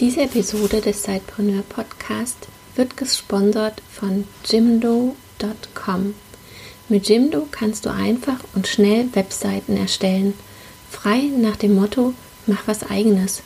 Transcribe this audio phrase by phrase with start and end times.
[0.00, 6.14] Diese Episode des Sidepreneur Podcast wird gesponsert von Jimdo.com.
[6.88, 10.34] Mit Jimdo kannst du einfach und schnell Webseiten erstellen,
[10.90, 12.12] frei nach dem Motto
[12.46, 13.42] Mach was eigenes.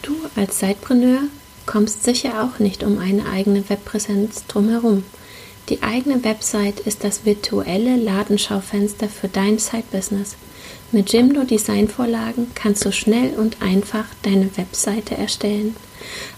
[0.00, 1.24] Du als Sidepreneur
[1.66, 5.04] kommst sicher auch nicht um eine eigene Webpräsenz drumherum.
[5.68, 10.36] Die eigene Website ist das virtuelle Ladenschaufenster für dein Side-Business.
[10.94, 15.74] Mit Jimdo Designvorlagen kannst du schnell und einfach deine Webseite erstellen.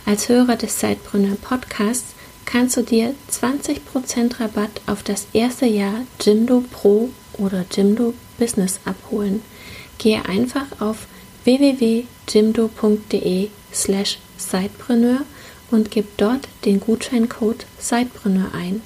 [0.06, 2.14] Als Hörer des Sidepreneur Podcasts
[2.44, 9.42] kannst du dir 20% Rabatt auf das erste Jahr Jimdo Pro oder Jimdo Business abholen.
[9.98, 11.08] Gehe einfach auf
[11.42, 15.22] www.jimdo.de slash Sidepreneur
[15.72, 18.82] und gib dort den Gutscheincode Sidepreneur ein.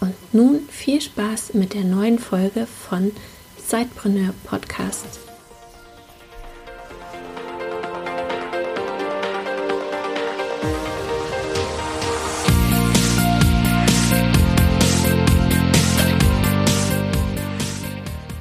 [0.00, 3.12] Und nun viel Spaß mit der neuen Folge von
[3.66, 5.20] Zeitpreneur Podcast.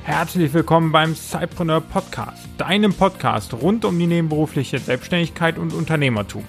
[0.04, 6.44] Herzlich willkommen beim Cypreneur Podcast, deinem Podcast rund um die nebenberufliche Selbstständigkeit und Unternehmertum.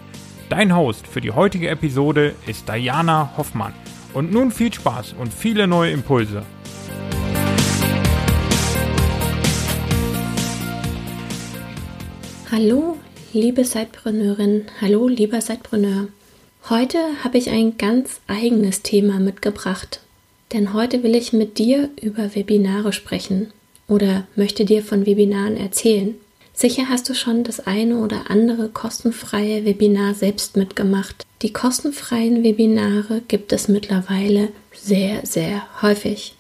[0.48, 3.72] Dein Host für die heutige Episode ist Diana Hoffmann.
[4.14, 6.42] Und nun viel Spaß und viele neue Impulse.
[12.56, 12.96] Hallo,
[13.32, 16.06] liebe Sidepreneurin, hallo, lieber Sidepreneur.
[16.70, 19.98] Heute habe ich ein ganz eigenes Thema mitgebracht,
[20.52, 23.52] denn heute will ich mit dir über Webinare sprechen
[23.88, 26.14] oder möchte dir von Webinaren erzählen.
[26.52, 31.26] Sicher hast du schon das eine oder andere kostenfreie Webinar selbst mitgemacht.
[31.42, 36.36] Die kostenfreien Webinare gibt es mittlerweile sehr, sehr häufig.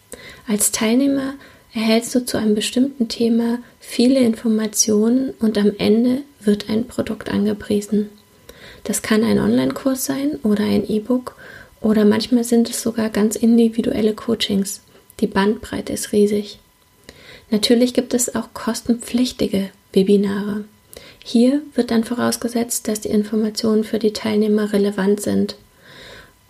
[0.46, 1.34] Als Teilnehmer
[1.74, 8.10] erhältst du zu einem bestimmten Thema viele Informationen und am Ende wird ein Produkt angepriesen.
[8.84, 11.36] Das kann ein Online-Kurs sein oder ein E-Book
[11.80, 14.82] oder manchmal sind es sogar ganz individuelle Coachings.
[15.20, 16.58] Die Bandbreite ist riesig.
[17.50, 20.64] Natürlich gibt es auch kostenpflichtige Webinare.
[21.22, 25.56] Hier wird dann vorausgesetzt, dass die Informationen für die Teilnehmer relevant sind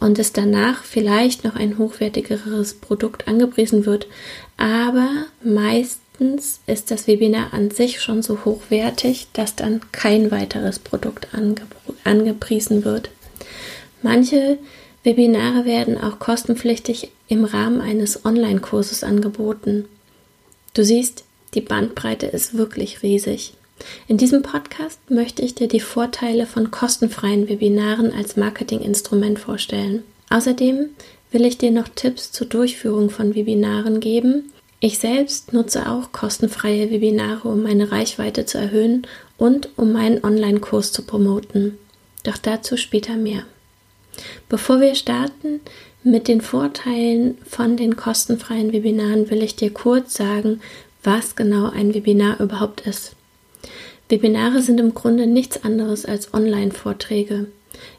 [0.01, 4.07] und es danach vielleicht noch ein hochwertigeres Produkt angepriesen wird,
[4.57, 5.09] aber
[5.43, 11.57] meistens ist das Webinar an sich schon so hochwertig, dass dann kein weiteres Produkt ange
[12.05, 13.11] angepriesen wird.
[14.03, 14.59] Manche
[15.03, 19.87] Webinare werden auch kostenpflichtig im Rahmen eines Online-Kurses angeboten.
[20.75, 23.55] Du siehst, die Bandbreite ist wirklich riesig.
[24.09, 30.05] In diesem Podcast möchte ich dir die Vorteile von kostenfreien Webinaren als Marketinginstrument vorstellen.
[30.31, 30.91] Außerdem
[31.35, 34.53] will ich dir noch Tipps zur Durchführung von Webinaren geben.
[34.79, 39.07] Ich selbst nutze auch kostenfreie Webinare, um meine Reichweite zu erhöhen
[39.37, 41.77] und um meinen Online-Kurs zu promoten.
[42.23, 43.43] Doch dazu später mehr.
[44.49, 45.61] Bevor wir starten
[46.05, 50.61] mit den Vorteilen von den kostenfreien Webinaren, will ich dir kurz sagen,
[51.03, 53.17] was genau ein Webinar überhaupt ist.
[54.09, 57.47] Webinare sind im Grunde nichts anderes als Online-Vorträge.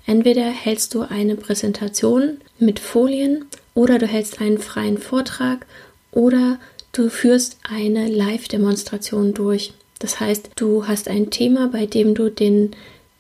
[0.06, 5.66] Entweder hältst du eine Präsentation mit Folien oder du hältst einen freien Vortrag
[6.12, 6.60] oder
[6.92, 9.74] du führst eine Live-Demonstration durch.
[10.00, 12.72] Das heißt, du hast ein Thema, bei dem du den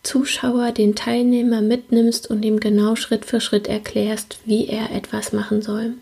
[0.03, 5.61] Zuschauer, den Teilnehmer mitnimmst und ihm genau Schritt für Schritt erklärst, wie er etwas machen
[5.61, 5.93] soll.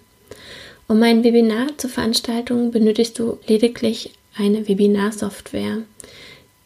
[0.87, 5.83] Um ein Webinar zu veranstalten, benötigst du lediglich eine Webinarsoftware.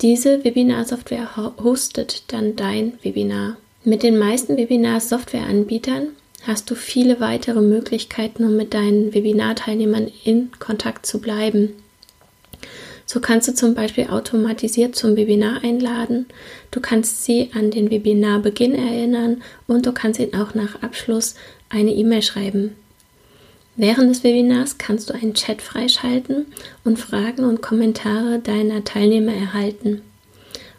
[0.01, 3.57] Diese Webinarsoftware hostet dann dein Webinar.
[3.83, 6.09] Mit den meisten Webinar-Softwareanbietern
[6.47, 11.73] hast du viele weitere Möglichkeiten, um mit deinen Webinarteilnehmern in Kontakt zu bleiben.
[13.05, 16.25] So kannst du zum Beispiel automatisiert zum Webinar einladen,
[16.71, 21.35] du kannst sie an den Webinarbeginn erinnern und du kannst ihnen auch nach Abschluss
[21.69, 22.75] eine E-Mail schreiben.
[23.77, 26.47] Während des Webinars kannst du einen Chat freischalten
[26.83, 30.01] und Fragen und Kommentare deiner Teilnehmer erhalten.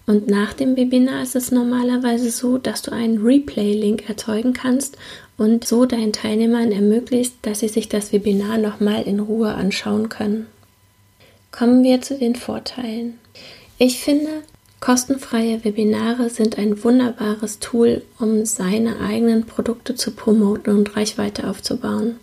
[0.05, 4.97] Und nach dem Webinar ist es normalerweise so, dass du einen Replay-Link erzeugen kannst
[5.39, 10.47] und so deinen Teilnehmern ermöglicht, dass sie sich das Webinar nochmal in Ruhe anschauen können.
[11.53, 13.19] Kommen wir zu den Vorteilen.
[13.79, 14.43] Ich finde,
[14.81, 22.17] kostenfreie Webinare sind ein wunderbares Tool, um seine eigenen Produkte zu promoten und Reichweite aufzubauen.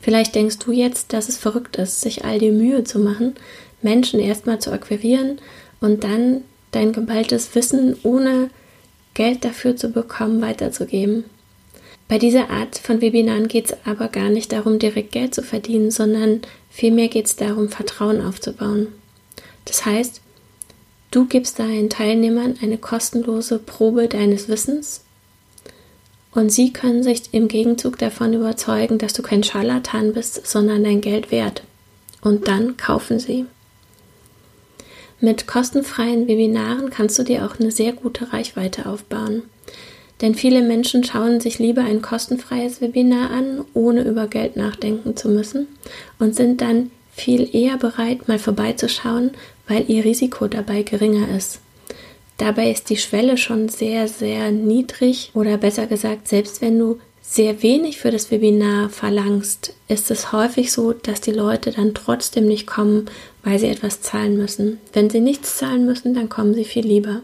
[0.00, 3.34] Vielleicht denkst du jetzt, dass es verrückt ist, sich all die Mühe zu machen,
[3.82, 5.38] Menschen erstmal zu akquirieren
[5.80, 8.50] und dann dein geballtes Wissen ohne
[9.14, 11.24] Geld dafür zu bekommen weiterzugeben.
[12.12, 15.90] Bei dieser Art von Webinaren geht es aber gar nicht darum, direkt Geld zu verdienen,
[15.90, 18.88] sondern vielmehr geht es darum, Vertrauen aufzubauen.
[19.64, 20.20] Das heißt,
[21.10, 25.00] Du gibst deinen Teilnehmern eine kostenlose Probe deines Wissens
[26.34, 31.00] und sie können sich im Gegenzug davon überzeugen, dass du kein Scharlatan bist, sondern dein
[31.00, 31.62] Geld wert.
[32.20, 33.46] Und dann kaufen sie.
[35.18, 39.44] Mit kostenfreien Webinaren kannst du dir auch eine sehr gute Reichweite aufbauen.
[40.22, 45.28] Denn viele Menschen schauen sich lieber ein kostenfreies Webinar an, ohne über Geld nachdenken zu
[45.28, 45.66] müssen
[46.18, 49.32] und sind dann viel eher bereit, mal vorbeizuschauen,
[49.68, 51.60] weil ihr Risiko dabei geringer ist.
[52.38, 57.62] Dabei ist die Schwelle schon sehr, sehr niedrig oder besser gesagt, selbst wenn du sehr
[57.62, 62.66] wenig für das Webinar verlangst, ist es häufig so, dass die Leute dann trotzdem nicht
[62.66, 63.06] kommen,
[63.42, 64.78] weil sie etwas zahlen müssen.
[64.92, 67.22] Wenn sie nichts zahlen müssen, dann kommen sie viel lieber.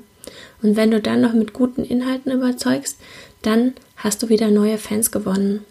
[0.62, 2.99] Und wenn du dann noch mit guten Inhalten überzeugst,
[3.43, 5.64] dann hast du wieder neue Fans gewonnen.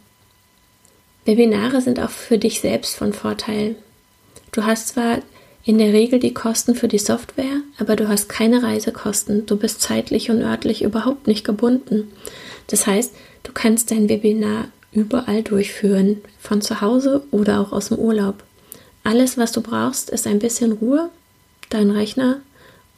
[1.26, 3.76] Webinare sind auch für dich selbst von Vorteil.
[4.52, 5.20] Du hast zwar
[5.66, 9.46] in der Regel die Kosten für die Software, aber du hast keine Reisekosten.
[9.46, 12.10] Du bist zeitlich und örtlich überhaupt nicht gebunden.
[12.68, 17.98] Das heißt, du kannst dein Webinar überall durchführen, von zu Hause oder auch aus dem
[18.00, 18.44] Urlaub.
[19.04, 21.10] Alles, was du brauchst, ist ein bisschen Ruhe,
[21.70, 22.40] dein Rechner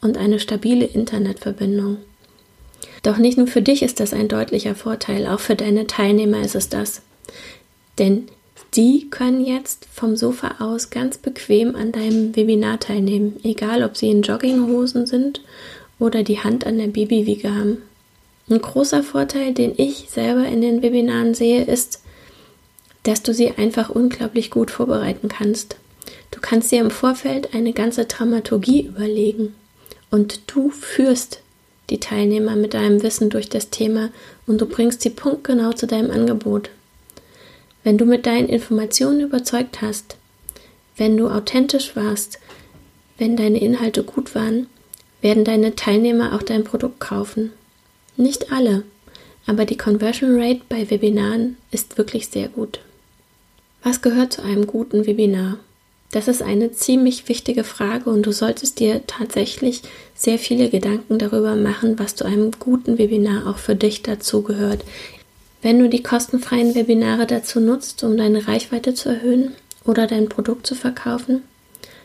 [0.00, 1.98] und eine stabile Internetverbindung.
[3.02, 6.54] Doch nicht nur für dich ist das ein deutlicher Vorteil, auch für deine Teilnehmer ist
[6.54, 7.02] es das.
[7.98, 8.28] Denn
[8.74, 14.10] die können jetzt vom Sofa aus ganz bequem an deinem Webinar teilnehmen, egal ob sie
[14.10, 15.42] in Jogginghosen sind
[15.98, 17.78] oder die Hand an der Babywiege haben.
[18.48, 22.02] Ein großer Vorteil, den ich selber in den Webinaren sehe, ist,
[23.02, 25.76] dass du sie einfach unglaublich gut vorbereiten kannst.
[26.30, 29.54] Du kannst dir im Vorfeld eine ganze Dramaturgie überlegen
[30.10, 31.40] und du führst
[31.90, 34.10] die Teilnehmer mit deinem Wissen durch das Thema
[34.46, 36.70] und du bringst sie punktgenau zu deinem Angebot.
[37.82, 40.16] Wenn du mit deinen Informationen überzeugt hast,
[40.96, 42.38] wenn du authentisch warst,
[43.18, 44.66] wenn deine Inhalte gut waren,
[45.20, 47.52] werden deine Teilnehmer auch dein Produkt kaufen.
[48.16, 48.84] Nicht alle,
[49.46, 52.80] aber die Conversion Rate bei Webinaren ist wirklich sehr gut.
[53.82, 55.58] Was gehört zu einem guten Webinar?
[56.10, 59.82] Das ist eine ziemlich wichtige Frage und du solltest dir tatsächlich
[60.14, 64.84] sehr viele Gedanken darüber machen, was zu einem guten Webinar auch für dich dazugehört.
[65.62, 69.52] Wenn du die kostenfreien Webinare dazu nutzt, um deine Reichweite zu erhöhen
[69.84, 71.42] oder dein Produkt zu verkaufen,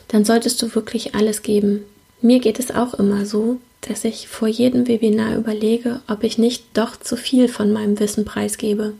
[0.08, 1.84] dann solltest du wirklich alles geben.
[2.22, 6.66] Mir geht es auch immer so, dass ich vor jedem Webinar überlege, ob ich nicht
[6.74, 8.94] doch zu viel von meinem Wissen preisgebe.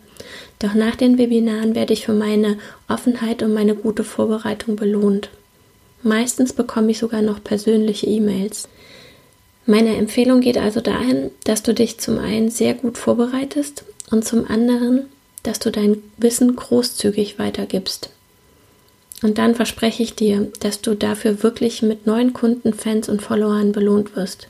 [0.60, 2.58] Doch nach den Webinaren werde ich für meine
[2.88, 5.30] Offenheit und meine gute Vorbereitung belohnt.
[6.04, 8.68] Meistens bekomme ich sogar noch persönliche E-Mails.
[9.66, 14.46] Meine Empfehlung geht also dahin, dass du dich zum einen sehr gut vorbereitest und zum
[14.46, 15.08] anderen,
[15.42, 18.12] dass du dein Wissen großzügig weitergibst.
[19.24, 23.72] Und dann verspreche ich dir, dass du dafür wirklich mit neuen Kunden, Fans und Followern
[23.72, 24.48] belohnt wirst.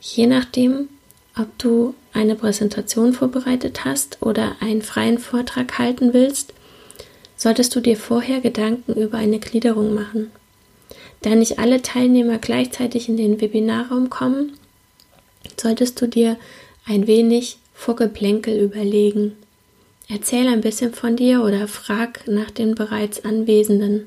[0.00, 0.88] Je nachdem,
[1.36, 6.54] ob du eine Präsentation vorbereitet hast oder einen freien Vortrag halten willst,
[7.36, 10.30] solltest du dir vorher Gedanken über eine Gliederung machen.
[11.22, 14.52] Da nicht alle Teilnehmer gleichzeitig in den Webinarraum kommen,
[15.60, 16.36] solltest du dir
[16.86, 19.36] ein wenig Vorgeplänkel überlegen.
[20.08, 24.06] Erzähl ein bisschen von dir oder frag nach den bereits Anwesenden.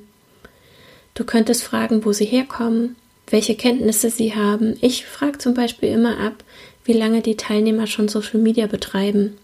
[1.16, 2.96] Du könntest fragen, wo sie herkommen,
[3.30, 4.78] welche Kenntnisse sie haben.
[4.82, 6.44] Ich frage zum Beispiel immer ab,
[6.88, 9.38] wie lange die Teilnehmer schon Social Media betreiben,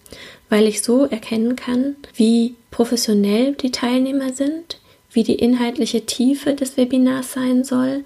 [0.49, 4.79] weil ich so erkennen kann, wie professionell die Teilnehmer sind,
[5.11, 8.03] wie die inhaltliche Tiefe des Webinars sein soll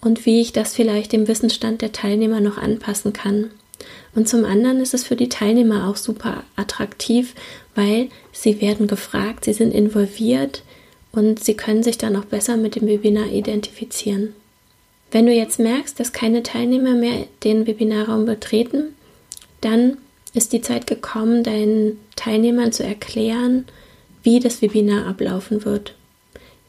[0.00, 3.50] und wie ich das vielleicht dem Wissensstand der Teilnehmer noch anpassen kann.
[4.14, 7.34] Und zum anderen ist es für die Teilnehmer auch super attraktiv,
[7.74, 10.62] weil sie werden gefragt, sie sind involviert
[11.12, 14.34] und sie können sich dann auch besser mit dem Webinar identifizieren.
[15.10, 18.94] Wenn du jetzt merkst, dass keine Teilnehmer mehr den Webinarraum betreten,
[19.60, 19.98] dann
[20.34, 23.64] ist die Zeit gekommen, deinen Teilnehmern zu erklären,
[24.22, 25.94] wie das Webinar ablaufen wird.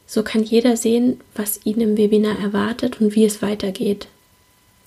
[0.06, 4.08] So kann jeder sehen, was ihn im Webinar erwartet und wie es weitergeht.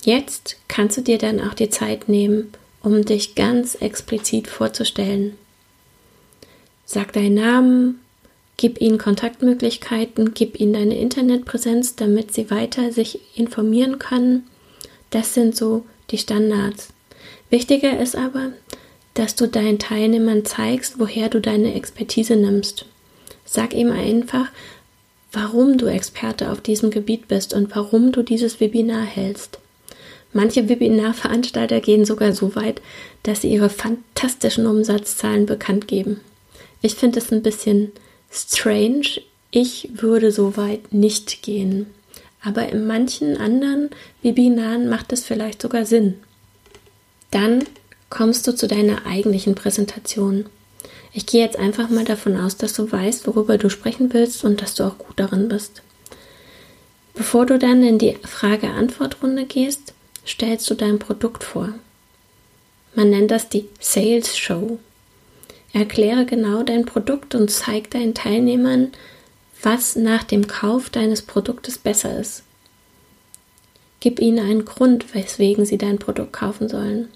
[0.03, 5.37] Jetzt kannst du dir dann auch die Zeit nehmen, um dich ganz explizit vorzustellen.
[6.85, 8.00] Sag deinen Namen,
[8.61, 14.43] gib ihnen Kontaktmöglichkeiten, gib ihnen deine Internetpräsenz, damit sie weiter sich informieren können.
[15.09, 16.89] Das sind so die Standards.
[17.49, 18.51] Wichtiger ist aber,
[19.15, 22.85] dass du deinen Teilnehmern zeigst, woher du deine Expertise nimmst.
[23.45, 24.49] Sag ihm einfach,
[25.31, 29.57] warum du Experte auf diesem Gebiet bist und warum du dieses Webinar hältst.
[30.33, 32.79] Manche Webinarveranstalter gehen sogar so weit,
[33.23, 36.21] dass sie ihre fantastischen Umsatzzahlen bekannt geben.
[36.83, 37.91] Ich finde es ein bisschen
[38.31, 39.21] strange.
[39.51, 41.87] Ich würde so weit nicht gehen.
[42.43, 43.89] aber in manchen anderen
[44.23, 46.15] Webinaren macht es vielleicht sogar Sinn.
[47.29, 47.63] Dann
[48.09, 50.45] kommst du zu deiner eigentlichen Präsentation.
[51.13, 54.61] Ich gehe jetzt einfach mal davon aus, dass du weißt, worüber du sprechen willst und
[54.61, 55.81] dass du auch gut darin bist.
[57.13, 59.93] Bevor du dann in die Frage-Antwort-Runde gehst,
[60.25, 61.73] stellst du dein Produkt vor.
[62.95, 64.79] Man nennt das die Sales Show.
[65.73, 68.91] Erkläre genau dein Produkt und zeig deinen Teilnehmern,
[69.61, 72.43] was nach dem Kauf deines Produktes besser ist.
[73.99, 77.09] Gib ihnen einen Grund, weswegen sie dein Produkt kaufen sollen.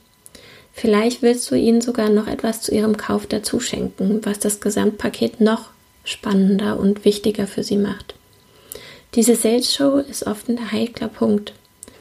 [0.72, 5.42] Vielleicht willst du ihnen sogar noch etwas zu ihrem Kauf dazu schenken, was das Gesamtpaket
[5.42, 5.70] noch
[6.04, 8.16] spannender und wichtiger für sie macht.
[9.16, 11.54] Diese Sales Show ist oft ein heikler Punkt.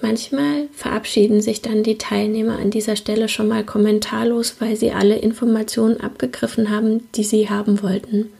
[0.07, 5.17] Manchmal verabschieden sich dann die Teilnehmer an dieser Stelle schon mal kommentarlos, weil sie alle
[5.17, 8.31] Informationen abgegriffen haben, die sie haben wollten.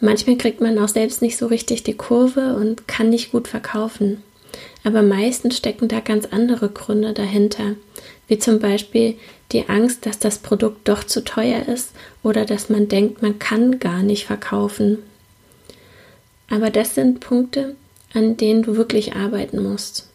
[0.00, 4.24] Manchmal kriegt man auch selbst nicht so richtig die Kurve und kann nicht gut verkaufen.
[4.82, 7.76] Aber meistens stecken da ganz andere Gründe dahinter,
[8.26, 9.14] wie zum Beispiel
[9.52, 11.92] die Angst, dass das Produkt doch zu teuer ist
[12.24, 14.98] oder dass man denkt, man kann gar nicht verkaufen.
[16.50, 17.76] Aber das sind Punkte,
[18.14, 20.07] an denen du wirklich arbeiten musst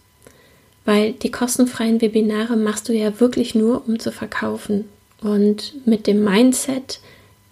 [0.85, 4.85] weil die kostenfreien Webinare machst du ja wirklich nur, um zu verkaufen.
[5.21, 6.99] Und mit dem Mindset,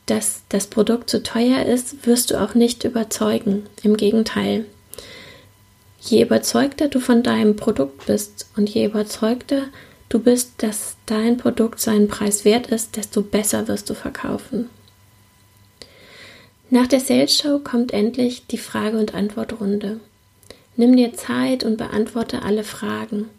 [0.06, 3.64] dass das Produkt zu teuer ist, wirst du auch nicht überzeugen.
[3.84, 4.66] Im Gegenteil.
[6.02, 9.68] Je überzeugter du von deinem Produkt bist und je überzeugter
[10.10, 14.70] du bist, dass dein Produkt seinen Preis wert ist, desto besser wirst du verkaufen.
[16.70, 20.00] Nach der Sales Show kommt endlich die Frage- und Antwortrunde.
[20.76, 23.30] Nimm dir Zeit und beantworte alle Fragen.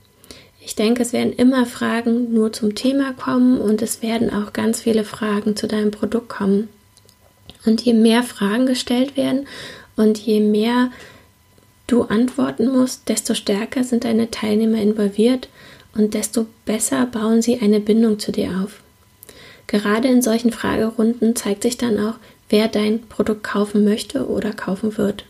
[0.65, 4.83] Ich denke, es werden immer Fragen nur zum Thema kommen und es werden auch ganz
[4.83, 6.69] viele Fragen zu deinem Produkt kommen.
[7.65, 9.47] Und je mehr Fragen gestellt werden
[9.97, 10.91] und je mehr
[11.87, 15.49] du antworten musst, desto stärker sind deine Teilnehmer involviert
[15.95, 18.81] und desto besser bauen sie eine Bindung zu dir auf.
[19.67, 22.15] Gerade in solchen Fragerunden zeigt sich dann auch,
[22.49, 25.25] wer dein Produkt kaufen möchte oder kaufen wird.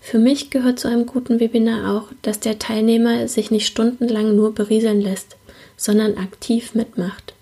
[0.00, 4.54] Für mich gehört zu einem guten Webinar auch, dass der Teilnehmer sich nicht stundenlang nur
[4.54, 5.36] berieseln lässt,
[5.76, 7.34] sondern aktiv mitmacht.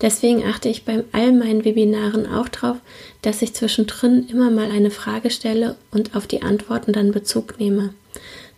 [0.00, 2.76] Deswegen achte ich bei all meinen Webinaren auch darauf,
[3.22, 7.94] dass ich zwischendrin immer mal eine Frage stelle und auf die Antworten dann Bezug nehme.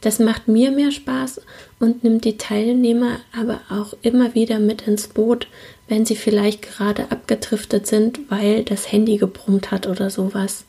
[0.03, 1.41] Das macht mir mehr Spaß
[1.79, 5.47] und nimmt die Teilnehmer aber auch immer wieder mit ins Boot,
[5.89, 10.65] wenn sie vielleicht gerade abgetriftet sind, weil das Handy gebrummt hat oder sowas.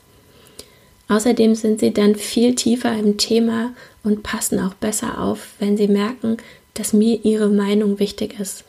[1.12, 5.90] Außerdem sind sie dann viel tiefer im Thema und passen auch besser auf, wenn sie
[5.90, 6.38] merken,
[6.74, 8.64] dass mir ihre Meinung wichtig ist.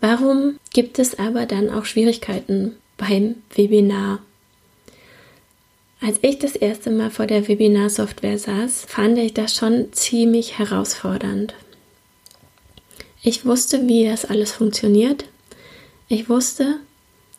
[0.00, 4.20] Warum gibt es aber dann auch Schwierigkeiten beim Webinar?
[6.00, 11.54] Als ich das erste Mal vor der Webinar-Software saß, fand ich das schon ziemlich herausfordernd.
[13.24, 15.24] Ich wusste, wie das alles funktioniert.
[16.06, 16.76] Ich wusste,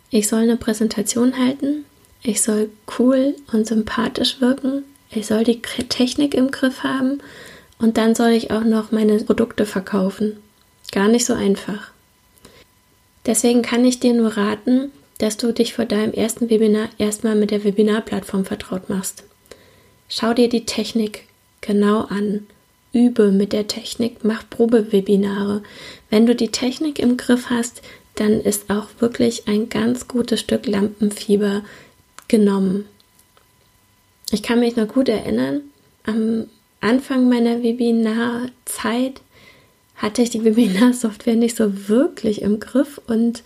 [0.09, 1.85] ich soll eine Präsentation halten
[2.21, 2.69] ich soll
[2.99, 7.21] cool und sympathisch wirken, ich soll die Technik im Griff haben
[7.79, 10.37] und dann soll ich auch noch meine Produkte verkaufen.
[10.91, 11.91] Gar nicht so einfach.
[13.25, 17.51] Deswegen kann ich dir nur raten, dass du dich vor deinem ersten Webinar erstmal mit
[17.51, 19.23] der Webinarplattform vertraut machst.
[20.09, 21.23] Schau dir die Technik
[21.61, 22.47] genau an.
[22.93, 25.61] Übe mit der Technik, mach Probewebinare.
[26.09, 27.81] Wenn du die Technik im Griff hast,
[28.15, 31.63] dann ist auch wirklich ein ganz gutes Stück Lampenfieber
[32.27, 32.85] genommen.
[34.31, 35.61] Ich kann mich noch gut erinnern,
[36.05, 36.47] am
[36.81, 39.21] Anfang meiner Webinarzeit
[39.95, 43.43] hatte ich die Webinarsoftware nicht so wirklich im Griff und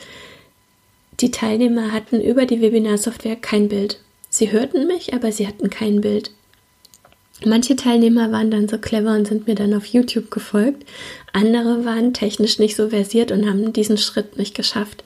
[1.20, 4.00] die Teilnehmer hatten über die Webinarsoftware kein Bild.
[4.30, 6.32] Sie hörten mich, aber sie hatten kein Bild.
[7.46, 10.86] Manche Teilnehmer waren dann so clever und sind mir dann auf YouTube gefolgt.
[11.34, 15.04] Andere waren technisch nicht so versiert und haben diesen Schritt nicht geschafft.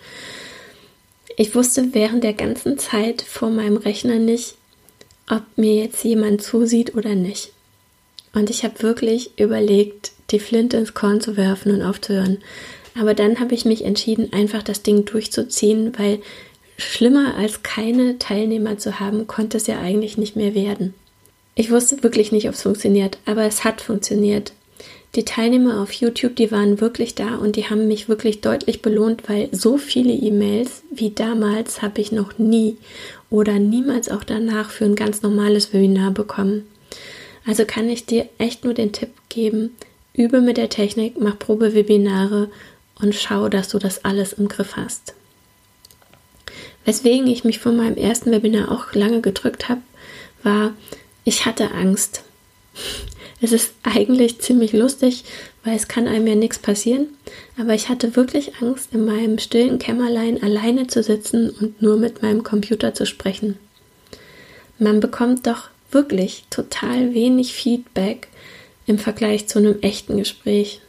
[1.37, 4.55] Ich wusste während der ganzen Zeit vor meinem Rechner nicht,
[5.29, 7.51] ob mir jetzt jemand zusieht oder nicht.
[8.33, 12.39] Und ich habe wirklich überlegt, die Flinte ins Korn zu werfen und aufzuhören.
[12.97, 16.19] Aber dann habe ich mich entschieden, einfach das Ding durchzuziehen, weil
[16.77, 20.93] schlimmer als keine Teilnehmer zu haben, konnte es ja eigentlich nicht mehr werden.
[21.55, 24.51] Ich wusste wirklich nicht, ob es funktioniert, aber es hat funktioniert.
[25.15, 29.29] Die Teilnehmer auf YouTube, die waren wirklich da und die haben mich wirklich deutlich belohnt,
[29.29, 32.77] weil so viele E-Mails wie damals habe ich noch nie
[33.29, 36.67] oder niemals auch danach für ein ganz normales Webinar bekommen.
[37.45, 39.71] Also kann ich dir echt nur den Tipp geben,
[40.13, 42.49] übe mit der Technik, mach Probewebinare
[43.01, 45.13] und schau, dass du das alles im Griff hast.
[46.83, 49.81] Weswegen ich mich von meinem ersten Webinar auch lange gedrückt habe,
[50.43, 50.73] war,
[51.23, 52.23] ich hatte Angst.
[53.45, 55.23] Es ist eigentlich ziemlich lustig,
[55.63, 57.09] weil es kann einem ja nichts passieren.
[57.59, 62.23] Aber ich hatte wirklich Angst, in meinem stillen Kämmerlein alleine zu sitzen und nur mit
[62.23, 63.59] meinem Computer zu sprechen.
[64.79, 68.29] Man bekommt doch wirklich total wenig Feedback
[68.87, 70.81] im Vergleich zu einem echten Gespräch.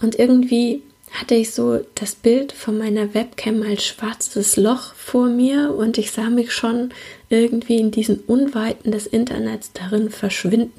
[0.00, 0.80] Und irgendwie
[1.10, 6.12] hatte ich so das Bild von meiner Webcam als schwarzes Loch vor mir und ich
[6.12, 6.94] sah mich schon
[7.28, 10.72] irgendwie in diesen Unweiten des Internets darin verschwinden.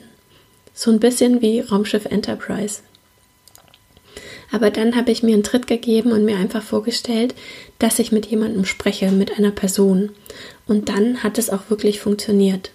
[0.73, 2.81] So ein bisschen wie Raumschiff Enterprise.
[4.51, 7.33] Aber dann habe ich mir einen Tritt gegeben und mir einfach vorgestellt,
[7.79, 10.11] dass ich mit jemandem spreche, mit einer Person.
[10.67, 12.71] Und dann hat es auch wirklich funktioniert.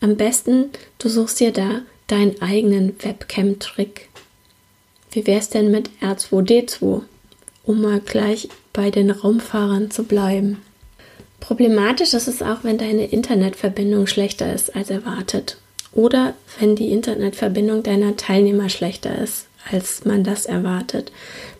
[0.00, 4.08] Am besten, du suchst dir da deinen eigenen Webcam-Trick.
[5.10, 7.02] Wie wäre es denn mit R2D2,
[7.64, 10.62] um mal gleich bei den Raumfahrern zu bleiben?
[11.40, 15.58] Problematisch ist es auch, wenn deine Internetverbindung schlechter ist als erwartet
[15.92, 21.12] oder wenn die Internetverbindung deiner Teilnehmer schlechter ist, als man das erwartet.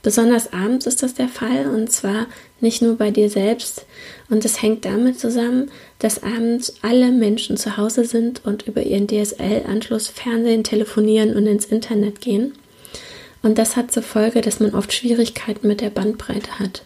[0.02, 2.26] Besonders abends ist das der Fall und zwar
[2.60, 3.84] nicht nur bei dir selbst.
[4.30, 9.06] Und es hängt damit zusammen, dass abends alle Menschen zu Hause sind und über ihren
[9.06, 12.54] DSL-Anschluss Fernsehen, telefonieren und ins Internet gehen.
[13.42, 16.82] Und das hat zur Folge, dass man oft Schwierigkeiten mit der Bandbreite hat.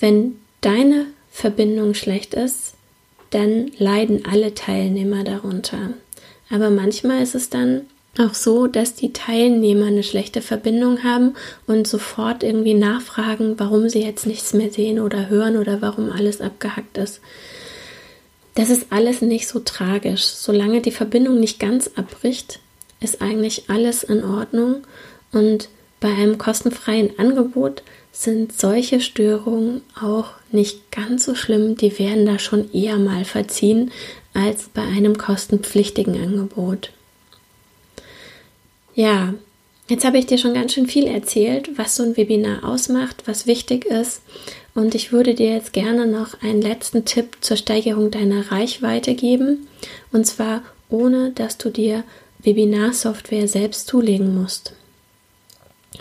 [0.00, 2.74] Wenn deine Verbindung schlecht ist,
[3.32, 5.90] dann leiden alle Teilnehmer darunter.
[6.50, 7.82] Aber manchmal ist es dann
[8.18, 11.34] auch so, dass die Teilnehmer eine schlechte Verbindung haben
[11.66, 16.40] und sofort irgendwie nachfragen, warum sie jetzt nichts mehr sehen oder hören oder warum alles
[16.40, 17.20] abgehackt ist.
[18.54, 20.24] Das ist alles nicht so tragisch.
[20.24, 22.60] Solange die Verbindung nicht ganz abbricht,
[23.00, 24.86] ist eigentlich alles in Ordnung
[25.32, 25.70] und
[26.00, 31.76] bei einem kostenfreien Angebot sind solche Störungen auch nicht ganz so schlimm.
[31.76, 33.90] Die werden da schon eher mal verziehen
[34.34, 36.92] als bei einem kostenpflichtigen Angebot.
[38.94, 39.32] Ja,
[39.88, 43.46] jetzt habe ich dir schon ganz schön viel erzählt, was so ein Webinar ausmacht, was
[43.46, 44.20] wichtig ist.
[44.74, 49.66] Und ich würde dir jetzt gerne noch einen letzten Tipp zur Steigerung deiner Reichweite geben.
[50.12, 52.04] Und zwar ohne, dass du dir
[52.40, 54.74] Webinarsoftware selbst zulegen musst.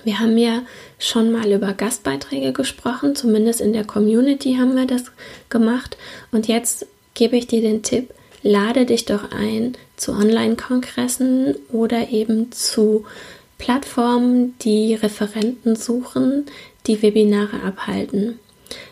[0.04, 0.64] Wir haben ja
[1.00, 5.06] schon mal über Gastbeiträge gesprochen, zumindest in der Community haben wir das
[5.50, 5.98] gemacht.
[6.32, 12.52] Und jetzt gebe ich dir den Tipp, lade dich doch ein zu Online-Kongressen oder eben
[12.52, 13.06] zu
[13.58, 16.46] Plattformen, die Referenten suchen,
[16.88, 18.40] die Webinare abhalten.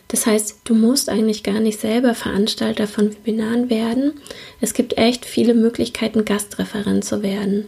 [0.09, 4.13] Das heißt, du musst eigentlich gar nicht selber Veranstalter von Webinaren werden.
[4.61, 7.67] Es gibt echt viele Möglichkeiten, Gastreferent zu werden.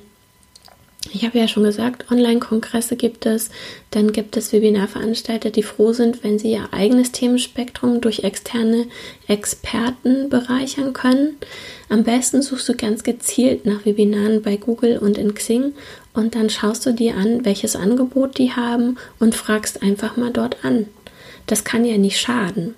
[1.09, 3.49] Ich habe ja schon gesagt, Online-Kongresse gibt es,
[3.89, 8.85] dann gibt es Webinarveranstalter, die froh sind, wenn sie ihr eigenes Themenspektrum durch externe
[9.27, 11.37] Experten bereichern können.
[11.89, 15.73] Am besten suchst du ganz gezielt nach Webinaren bei Google und in Xing
[16.13, 20.63] und dann schaust du dir an, welches Angebot die haben und fragst einfach mal dort
[20.63, 20.85] an.
[21.47, 22.75] Das kann ja nicht schaden.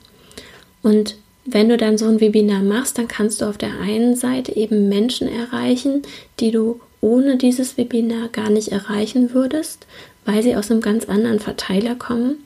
[0.81, 4.55] Und wenn du dann so ein Webinar machst, dann kannst du auf der einen Seite
[4.55, 6.03] eben Menschen erreichen,
[6.39, 9.85] die du ohne dieses Webinar gar nicht erreichen würdest,
[10.25, 12.37] weil sie aus einem ganz anderen Verteiler kommen.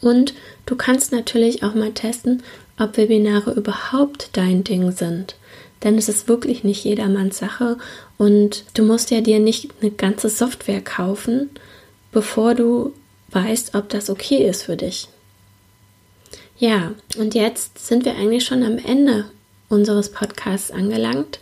[0.00, 0.34] Und
[0.66, 2.42] du kannst natürlich auch mal testen,
[2.78, 5.34] ob Webinare überhaupt dein Ding sind.
[5.82, 7.78] Denn es ist wirklich nicht jedermanns Sache
[8.18, 11.50] und du musst ja dir nicht eine ganze Software kaufen,
[12.12, 12.92] bevor du
[13.30, 15.08] weißt, ob das okay ist für dich.
[16.58, 19.26] Ja, und jetzt sind wir eigentlich schon am Ende
[19.68, 21.38] unseres Podcasts angelangt.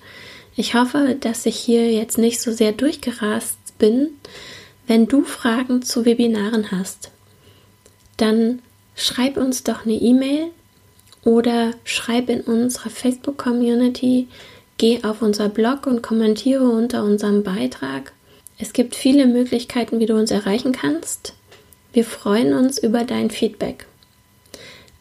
[0.59, 4.09] Ich hoffe, dass ich hier jetzt nicht so sehr durchgerast bin.
[4.87, 7.11] Wenn du Fragen zu Webinaren hast,
[8.17, 8.63] dann
[8.95, 10.47] schreib uns doch eine E-Mail
[11.25, 14.29] oder schreib in unserer Facebook-Community,
[14.79, 18.13] geh auf unser Blog und kommentiere unter unserem Beitrag.
[18.59, 21.35] Es gibt viele Möglichkeiten, wie du uns erreichen kannst.
[21.93, 23.87] Wir freuen uns über dein Feedback.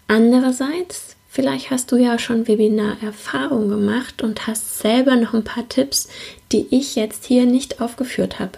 [0.08, 6.08] Andererseits Vielleicht hast du ja schon Webinar-Erfahrung gemacht und hast selber noch ein paar Tipps,
[6.54, 8.54] die ich jetzt hier nicht aufgeführt habe.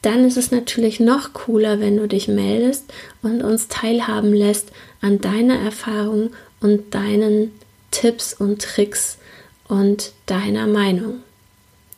[0.00, 5.20] Dann ist es natürlich noch cooler, wenn du dich meldest und uns teilhaben lässt an
[5.20, 6.30] deiner Erfahrung
[6.62, 7.52] und deinen
[7.90, 9.18] Tipps und Tricks
[9.68, 11.20] und deiner Meinung.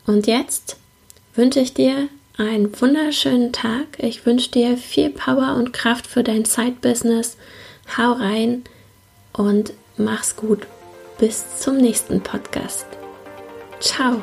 [0.09, 0.77] Und jetzt
[1.37, 3.87] wünsche ich dir einen wunderschönen Tag.
[3.99, 7.37] Ich wünsche dir viel Power und Kraft für dein Side-Business.
[7.97, 8.65] Hau rein
[9.33, 10.67] und Mach's gut.
[11.19, 12.87] Bis zum nächsten Podcast.
[13.81, 14.23] Ciao.